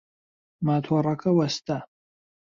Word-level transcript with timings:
ماتۆڕەکە 0.65 1.31
وەستا. 1.37 1.77